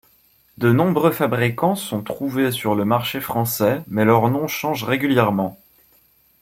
De 0.57 0.71
nombreux 0.71 1.11
fabricants 1.11 1.75
sont 1.75 2.01
trouvés 2.01 2.51
sur 2.51 2.73
le 2.73 2.85
marché 2.85 3.21
français, 3.21 3.83
mais 3.85 4.03
leurs 4.03 4.31
noms 4.31 4.47
changent 4.47 4.83
régulièrement. 4.83 5.59